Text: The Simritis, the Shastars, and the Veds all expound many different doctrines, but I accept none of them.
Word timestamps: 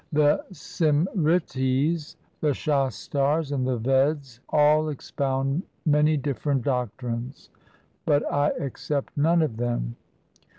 The 0.11 0.43
Simritis, 0.51 2.15
the 2.39 2.55
Shastars, 2.55 3.51
and 3.51 3.67
the 3.67 3.77
Veds 3.77 4.39
all 4.49 4.89
expound 4.89 5.61
many 5.85 6.17
different 6.17 6.63
doctrines, 6.63 7.51
but 8.07 8.23
I 8.33 8.49
accept 8.59 9.15
none 9.15 9.43
of 9.43 9.57
them. 9.57 9.95